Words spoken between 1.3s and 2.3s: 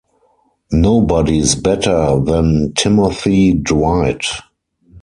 better